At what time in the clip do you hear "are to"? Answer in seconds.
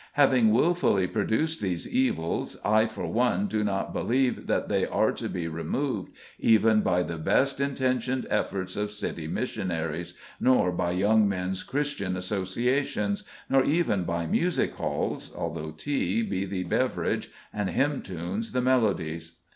4.83-5.29